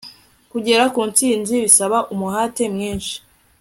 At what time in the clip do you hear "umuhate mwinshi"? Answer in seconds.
2.13-3.15